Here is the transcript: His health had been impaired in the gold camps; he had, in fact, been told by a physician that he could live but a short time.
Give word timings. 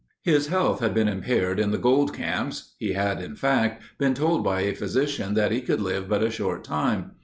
His 0.23 0.47
health 0.47 0.79
had 0.79 0.95
been 0.95 1.07
impaired 1.07 1.59
in 1.59 1.69
the 1.69 1.77
gold 1.77 2.11
camps; 2.11 2.73
he 2.79 2.93
had, 2.93 3.21
in 3.21 3.35
fact, 3.35 3.83
been 3.99 4.15
told 4.15 4.43
by 4.43 4.61
a 4.61 4.73
physician 4.73 5.35
that 5.35 5.51
he 5.51 5.61
could 5.61 5.79
live 5.79 6.09
but 6.09 6.23
a 6.23 6.31
short 6.31 6.63
time. 6.63 7.11